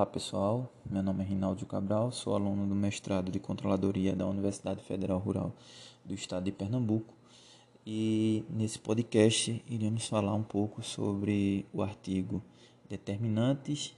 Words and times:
Olá 0.00 0.06
pessoal, 0.06 0.72
meu 0.90 1.02
nome 1.02 1.22
é 1.22 1.26
Rinaldo 1.26 1.66
Cabral, 1.66 2.10
sou 2.10 2.34
aluno 2.34 2.66
do 2.66 2.74
mestrado 2.74 3.30
de 3.30 3.38
Controladoria 3.38 4.16
da 4.16 4.26
Universidade 4.26 4.82
Federal 4.82 5.18
Rural 5.18 5.52
do 6.02 6.14
Estado 6.14 6.44
de 6.44 6.52
Pernambuco 6.52 7.12
e 7.86 8.42
nesse 8.48 8.78
podcast 8.78 9.62
iremos 9.68 10.08
falar 10.08 10.32
um 10.32 10.42
pouco 10.42 10.82
sobre 10.82 11.66
o 11.70 11.82
artigo 11.82 12.42
Determinantes 12.88 13.94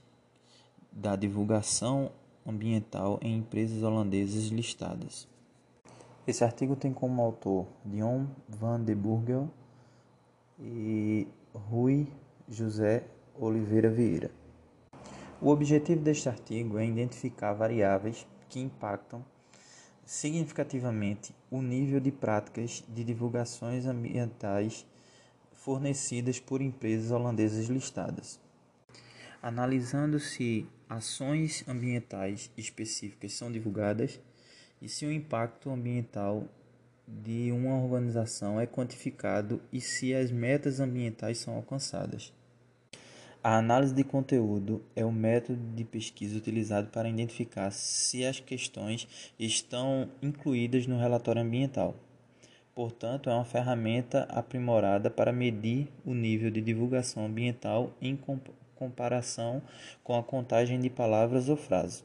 da 0.91 1.15
Divulgação 1.15 2.11
Ambiental 2.45 3.17
em 3.21 3.37
Empresas 3.37 3.81
Holandesas 3.81 4.47
Listadas. 4.47 5.25
Esse 6.27 6.43
artigo 6.43 6.75
tem 6.75 6.91
como 6.91 7.21
autor 7.21 7.65
Dion 7.85 8.25
van 8.49 8.83
de 8.83 8.93
Burgel 8.93 9.49
e 10.59 11.25
Rui 11.53 12.09
José 12.49 13.05
Oliveira 13.39 13.89
Vieira. 13.89 14.42
O 15.43 15.49
objetivo 15.49 15.99
deste 15.99 16.29
artigo 16.29 16.77
é 16.79 16.85
identificar 16.85 17.51
variáveis 17.51 18.25
que 18.47 18.61
impactam 18.61 19.25
significativamente 20.05 21.35
o 21.51 21.61
nível 21.61 21.99
de 21.99 22.13
práticas 22.13 22.81
de 22.87 23.03
divulgações 23.03 23.85
ambientais 23.85 24.85
fornecidas 25.51 26.39
por 26.39 26.61
empresas 26.61 27.11
holandesas 27.11 27.65
listadas. 27.65 28.39
Analisando 29.41 30.17
se 30.17 30.65
ações 30.87 31.65
ambientais 31.67 32.49
específicas 32.55 33.33
são 33.33 33.51
divulgadas 33.51 34.21
e 34.81 34.87
se 34.87 35.05
o 35.05 35.11
impacto 35.11 35.69
ambiental 35.69 36.47
de 37.05 37.51
uma 37.51 37.83
organização 37.83 38.61
é 38.61 38.65
quantificado 38.65 39.61
e 39.73 39.81
se 39.81 40.15
as 40.15 40.31
metas 40.31 40.79
ambientais 40.79 41.39
são 41.39 41.53
alcançadas. 41.53 42.31
A 43.43 43.57
análise 43.57 43.93
de 43.93 44.05
conteúdo 44.05 44.81
é 44.95 45.03
o 45.03 45.11
método 45.11 45.59
de 45.75 45.83
pesquisa 45.83 46.37
utilizado 46.37 46.87
para 46.87 47.09
identificar 47.09 47.71
se 47.71 48.23
as 48.23 48.39
questões 48.39 49.05
estão 49.37 50.09
incluídas 50.21 50.87
no 50.87 50.97
relatório 50.97 51.41
ambiental. 51.41 51.93
Portanto, 52.73 53.29
é 53.29 53.33
uma 53.33 53.43
ferramenta 53.43 54.23
aprimorada 54.29 55.09
para 55.09 55.33
medir 55.33 55.89
o 56.05 56.13
nível 56.13 56.49
de 56.49 56.61
divulgação 56.61 57.25
ambiental 57.25 57.91
em 58.01 58.17
comparação 58.75 59.61
com 60.05 60.17
a 60.17 60.23
contagem 60.23 60.79
de 60.79 60.89
palavras 60.89 61.49
ou 61.49 61.57
frases. 61.57 62.01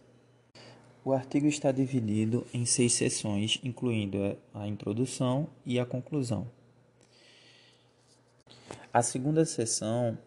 O 1.04 1.12
artigo 1.12 1.46
está 1.46 1.70
dividido 1.70 2.44
em 2.52 2.66
seis 2.66 2.94
sessões, 2.94 3.60
incluindo 3.62 4.36
a 4.52 4.66
introdução 4.66 5.46
e 5.64 5.78
a 5.78 5.86
conclusão. 5.86 6.50
A 8.92 9.02
segunda 9.02 9.44
sessão 9.44 10.18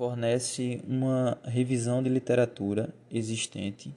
fornece 0.00 0.82
uma 0.88 1.36
revisão 1.44 2.02
de 2.02 2.08
literatura 2.08 2.88
existente 3.10 3.94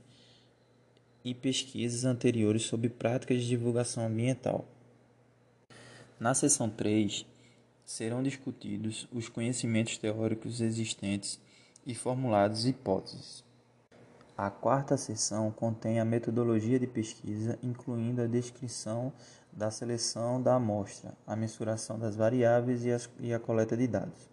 e 1.23 1.34
pesquisas 1.34 2.04
anteriores 2.04 2.64
sobre 2.64 2.90
práticas 2.90 3.40
de 3.40 3.48
divulgação 3.48 4.06
ambiental. 4.06 4.66
Na 6.20 6.34
seção 6.34 6.70
3, 6.70 7.26
serão 7.86 8.22
discutidos 8.22 9.08
os 9.14 9.30
conhecimentos 9.30 9.98
teóricos 9.98 10.59
existentes 10.59 11.40
e 11.88 11.96
formuladas 11.96 12.66
hipóteses. 12.66 13.42
A 14.38 14.50
quarta 14.50 14.98
seção 14.98 15.52
contém 15.52 16.02
a 16.02 16.06
metodologia 16.06 16.78
de 16.78 16.86
pesquisa, 16.86 17.58
incluindo 17.64 18.22
a 18.22 18.28
descrição 18.28 19.14
da 19.54 19.72
seleção 19.72 20.44
da 20.44 20.56
amostra, 20.56 21.14
a 21.26 21.34
mensuração 21.34 21.98
das 21.98 22.14
variáveis 22.14 22.84
e 23.22 23.34
a 23.34 23.40
coleta 23.40 23.78
de 23.78 23.88
dados. 23.88 24.33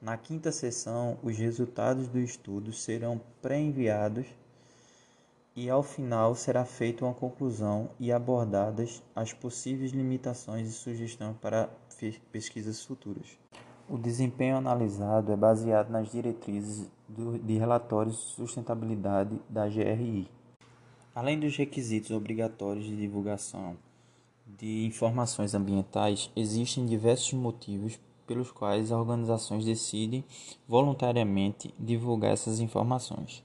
Na 0.00 0.16
quinta 0.16 0.50
sessão, 0.50 1.18
os 1.22 1.36
resultados 1.36 2.08
do 2.08 2.18
estudo 2.18 2.72
serão 2.72 3.20
pré-enviados 3.42 4.26
e 5.54 5.68
ao 5.68 5.82
final 5.82 6.34
será 6.34 6.64
feita 6.64 7.04
uma 7.04 7.12
conclusão 7.12 7.90
e 8.00 8.10
abordadas 8.10 9.02
as 9.14 9.34
possíveis 9.34 9.92
limitações 9.92 10.68
e 10.70 10.72
sugestões 10.72 11.36
para 11.36 11.68
pesquisas 12.32 12.82
futuras. 12.82 13.26
O 13.90 13.98
desempenho 13.98 14.56
analisado 14.56 15.32
é 15.32 15.36
baseado 15.36 15.90
nas 15.90 16.10
diretrizes 16.10 16.90
do, 17.06 17.38
de 17.38 17.58
relatórios 17.58 18.16
de 18.16 18.22
sustentabilidade 18.36 19.38
da 19.50 19.68
GRI. 19.68 20.30
Além 21.14 21.38
dos 21.38 21.54
requisitos 21.58 22.10
obrigatórios 22.10 22.86
de 22.86 22.96
divulgação 22.96 23.76
de 24.46 24.86
informações 24.86 25.54
ambientais, 25.54 26.30
existem 26.34 26.86
diversos 26.86 27.34
motivos 27.34 28.00
pelos 28.30 28.52
quais 28.52 28.92
as 28.92 28.96
organizações 28.96 29.64
decidem 29.64 30.24
voluntariamente 30.68 31.74
divulgar 31.76 32.32
essas 32.32 32.60
informações. 32.60 33.42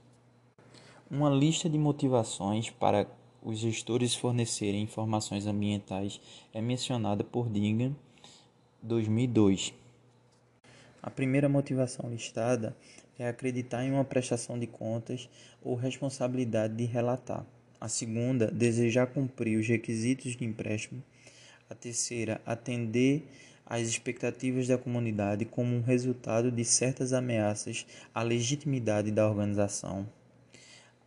Uma 1.10 1.28
lista 1.28 1.68
de 1.68 1.76
motivações 1.76 2.70
para 2.70 3.04
os 3.42 3.58
gestores 3.58 4.14
fornecerem 4.14 4.84
informações 4.84 5.44
ambientais 5.44 6.20
é 6.54 6.60
mencionada 6.60 7.24
por 7.24 7.48
Digan 7.48 7.96
2002. 8.80 9.74
A 11.02 11.10
primeira 11.10 11.48
motivação 11.48 12.08
listada 12.08 12.76
é 13.18 13.26
acreditar 13.26 13.84
em 13.84 13.90
uma 13.90 14.04
prestação 14.04 14.56
de 14.56 14.68
contas 14.68 15.28
ou 15.64 15.74
responsabilidade 15.74 16.76
de 16.76 16.84
relatar. 16.84 17.44
A 17.80 17.88
segunda, 17.88 18.52
desejar 18.52 19.08
cumprir 19.08 19.58
os 19.58 19.66
requisitos 19.66 20.36
de 20.36 20.44
empréstimo. 20.44 21.02
A 21.68 21.74
terceira, 21.74 22.40
atender 22.46 23.26
as 23.66 23.82
expectativas 23.88 24.68
da 24.68 24.78
comunidade 24.78 25.44
como 25.44 25.74
um 25.74 25.82
resultado 25.82 26.52
de 26.52 26.64
certas 26.64 27.12
ameaças 27.12 27.84
à 28.14 28.22
legitimidade 28.22 29.10
da 29.10 29.28
organização. 29.28 30.08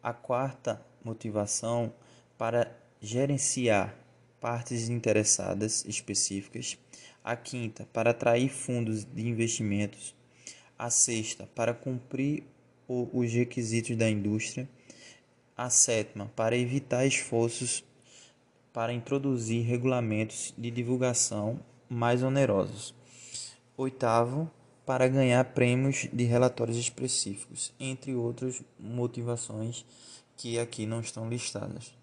A 0.03 0.11
quarta 0.11 0.85
motivação 1.03 1.93
para 2.37 2.69
gerenciar 3.01 3.95
partes 4.41 4.89
interessadas 4.89 5.85
específicas. 5.85 6.77
A 7.23 7.35
quinta, 7.35 7.87
para 7.93 8.11
atrair 8.11 8.49
fundos 8.49 9.05
de 9.05 9.27
investimentos. 9.27 10.15
A 10.77 10.89
sexta, 10.89 11.47
para 11.55 11.73
cumprir 11.73 12.43
os 12.87 13.31
requisitos 13.31 13.95
da 13.95 14.09
indústria. 14.09 14.67
A 15.55 15.69
sétima, 15.69 16.31
para 16.35 16.57
evitar 16.57 17.05
esforços 17.05 17.83
para 18.71 18.93
introduzir 18.93 19.65
regulamentos 19.65 20.53
de 20.57 20.69
divulgação 20.69 21.59
mais 21.89 22.21
onerosos. 22.21 22.93
Oitavo, 23.75 24.49
para 24.85 25.07
ganhar 25.07 25.43
prêmios 25.45 26.07
de 26.13 26.23
relatórios 26.23 26.77
específicos, 26.77 27.73
entre 27.79 28.13
outras 28.13 28.61
motivações 28.79 29.85
que 30.37 30.59
aqui 30.59 30.85
não 30.85 31.01
estão 31.01 31.27
listadas. 31.27 31.93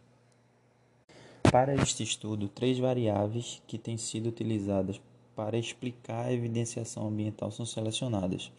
Para 1.50 1.74
este 1.74 2.02
estudo, 2.02 2.48
três 2.48 2.78
variáveis 2.78 3.62
que 3.66 3.78
têm 3.78 3.96
sido 3.96 4.28
utilizadas 4.28 5.00
para 5.36 5.56
explicar 5.56 6.26
a 6.26 6.32
evidenciação 6.32 7.06
ambiental 7.06 7.50
são 7.50 7.64
selecionadas. 7.64 8.50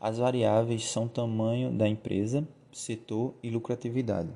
As 0.00 0.18
variáveis 0.18 0.90
são 0.90 1.06
tamanho 1.06 1.70
da 1.70 1.86
empresa, 1.86 2.46
setor 2.72 3.34
e 3.42 3.50
lucratividade. 3.50 4.30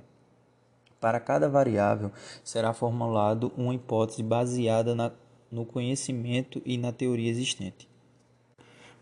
Para 1.01 1.19
cada 1.21 1.49
variável 1.49 2.13
será 2.45 2.73
formulado 2.73 3.53
uma 3.57 3.75
hipótese 3.75 4.23
baseada 4.23 4.95
na 4.95 5.11
no 5.57 5.65
conhecimento 5.65 6.61
e 6.67 6.77
na 6.77 6.93
teoria 6.93 7.31
existente. 7.31 7.89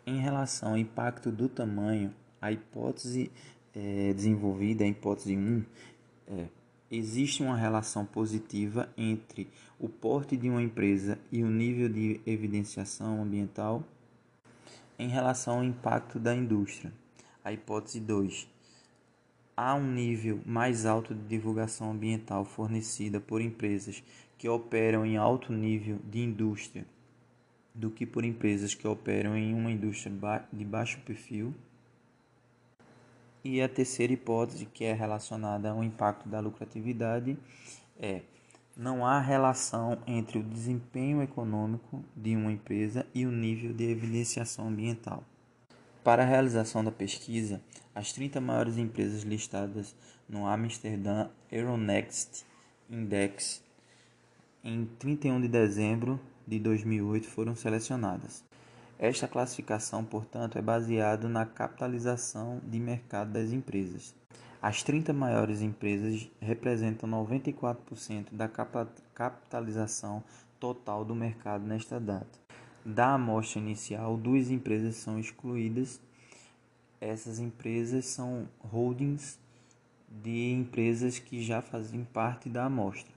Em 0.06 0.20
relação 0.20 0.70
ao 0.70 0.78
impacto 0.78 1.32
do 1.32 1.48
tamanho, 1.48 2.14
a 2.40 2.52
hipótese 2.52 3.28
é, 3.74 4.12
desenvolvida, 4.14 4.84
a 4.84 4.86
hipótese 4.86 5.36
1, 5.36 5.64
é, 6.28 6.46
existe 6.88 7.42
uma 7.42 7.56
relação 7.56 8.06
positiva 8.06 8.88
entre 8.96 9.48
o 9.80 9.88
porte 9.88 10.36
de 10.36 10.48
uma 10.48 10.62
empresa 10.62 11.18
e 11.32 11.42
o 11.42 11.50
nível 11.50 11.88
de 11.88 12.20
evidenciação 12.24 13.20
ambiental 13.20 13.82
em 14.96 15.08
relação 15.08 15.56
ao 15.56 15.64
impacto 15.64 16.20
da 16.20 16.36
indústria. 16.36 16.92
A 17.42 17.52
hipótese 17.52 17.98
2. 17.98 18.53
Há 19.56 19.74
um 19.74 19.86
nível 19.92 20.40
mais 20.44 20.84
alto 20.84 21.14
de 21.14 21.22
divulgação 21.22 21.92
ambiental 21.92 22.44
fornecida 22.44 23.20
por 23.20 23.40
empresas 23.40 24.02
que 24.36 24.48
operam 24.48 25.06
em 25.06 25.16
alto 25.16 25.52
nível 25.52 25.98
de 26.10 26.20
indústria 26.20 26.84
do 27.74 27.90
que 27.90 28.04
por 28.04 28.24
empresas 28.24 28.74
que 28.74 28.86
operam 28.86 29.36
em 29.36 29.54
uma 29.54 29.70
indústria 29.70 30.12
de 30.52 30.64
baixo 30.64 31.00
perfil. 31.00 31.54
E 33.44 33.60
a 33.60 33.68
terceira 33.68 34.12
hipótese, 34.12 34.66
que 34.66 34.84
é 34.84 34.92
relacionada 34.92 35.70
ao 35.70 35.84
impacto 35.84 36.28
da 36.28 36.40
lucratividade, 36.40 37.36
é 37.98 38.22
não 38.76 39.06
há 39.06 39.20
relação 39.20 39.98
entre 40.06 40.38
o 40.38 40.42
desempenho 40.42 41.22
econômico 41.22 42.04
de 42.16 42.34
uma 42.34 42.50
empresa 42.50 43.06
e 43.14 43.24
o 43.24 43.30
nível 43.30 43.72
de 43.72 43.84
evidenciação 43.84 44.66
ambiental. 44.66 45.22
Para 46.04 46.22
a 46.22 46.26
realização 46.26 46.84
da 46.84 46.90
pesquisa, 46.90 47.62
as 47.94 48.12
30 48.12 48.38
maiores 48.38 48.76
empresas 48.76 49.22
listadas 49.22 49.96
no 50.28 50.46
Amsterdam 50.46 51.30
Euronext 51.50 52.44
Index 52.90 53.62
em 54.62 54.84
31 54.98 55.40
de 55.40 55.48
dezembro 55.48 56.20
de 56.46 56.58
2008 56.58 57.26
foram 57.26 57.56
selecionadas. 57.56 58.44
Esta 58.98 59.26
classificação, 59.26 60.04
portanto, 60.04 60.58
é 60.58 60.62
baseada 60.62 61.26
na 61.26 61.46
capitalização 61.46 62.60
de 62.62 62.78
mercado 62.78 63.32
das 63.32 63.50
empresas. 63.50 64.14
As 64.60 64.82
30 64.82 65.14
maiores 65.14 65.62
empresas 65.62 66.30
representam 66.38 67.08
94% 67.08 68.26
da 68.30 68.46
capitalização 68.46 70.22
total 70.60 71.02
do 71.02 71.14
mercado 71.14 71.64
nesta 71.64 71.98
data. 71.98 72.44
Da 72.84 73.14
amostra 73.14 73.58
inicial, 73.58 74.14
duas 74.14 74.50
empresas 74.50 74.96
são 74.96 75.18
excluídas. 75.18 75.98
Essas 77.00 77.38
empresas 77.38 78.04
são 78.04 78.46
holdings 78.58 79.38
de 80.06 80.52
empresas 80.52 81.18
que 81.18 81.42
já 81.42 81.62
fazem 81.62 82.04
parte 82.04 82.50
da 82.50 82.66
amostra. 82.66 83.10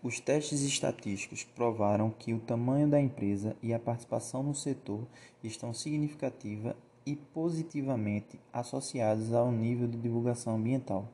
Os 0.00 0.20
testes 0.20 0.62
estatísticos 0.62 1.42
provaram 1.42 2.10
que 2.10 2.32
o 2.32 2.38
tamanho 2.38 2.88
da 2.88 3.00
empresa 3.00 3.56
e 3.60 3.74
a 3.74 3.78
participação 3.78 4.44
no 4.44 4.54
setor 4.54 5.04
estão 5.42 5.74
significativa 5.74 6.76
e 7.04 7.16
positivamente 7.16 8.38
associados 8.52 9.32
ao 9.32 9.50
nível 9.50 9.88
de 9.88 9.98
divulgação 9.98 10.54
ambiental. 10.54 11.08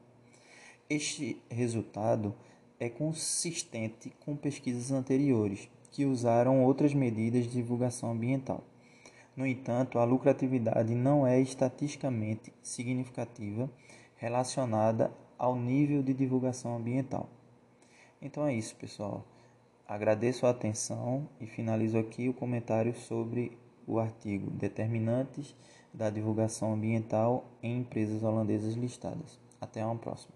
Este 0.90 1.40
resultado 1.48 2.34
é 2.78 2.90
consistente 2.90 4.12
com 4.20 4.36
pesquisas 4.36 4.90
anteriores, 4.90 5.70
que 5.96 6.04
usaram 6.04 6.62
outras 6.62 6.92
medidas 6.92 7.44
de 7.44 7.52
divulgação 7.52 8.10
ambiental. 8.10 8.62
No 9.34 9.46
entanto, 9.46 9.98
a 9.98 10.04
lucratividade 10.04 10.94
não 10.94 11.26
é 11.26 11.40
estatisticamente 11.40 12.52
significativa 12.62 13.70
relacionada 14.18 15.10
ao 15.38 15.56
nível 15.56 16.02
de 16.02 16.12
divulgação 16.12 16.76
ambiental. 16.76 17.30
Então 18.20 18.46
é 18.46 18.52
isso, 18.52 18.76
pessoal. 18.76 19.24
Agradeço 19.88 20.44
a 20.44 20.50
atenção 20.50 21.26
e 21.40 21.46
finalizo 21.46 21.96
aqui 21.96 22.28
o 22.28 22.34
comentário 22.34 22.94
sobre 22.94 23.56
o 23.86 23.98
artigo 23.98 24.50
Determinantes 24.50 25.56
da 25.94 26.10
divulgação 26.10 26.74
ambiental 26.74 27.46
em 27.62 27.78
empresas 27.78 28.22
holandesas 28.22 28.74
listadas. 28.74 29.40
Até 29.58 29.82
uma 29.82 29.96
próxima. 29.96 30.35